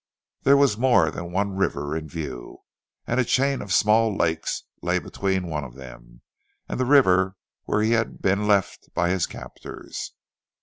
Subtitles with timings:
[0.41, 2.63] There was more than one river in view,
[3.05, 6.21] and a chain of small lakes lay between one of them
[6.67, 7.35] and the river
[7.65, 10.13] where he had been left by his captors.